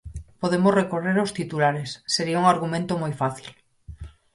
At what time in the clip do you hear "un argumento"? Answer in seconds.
2.41-2.93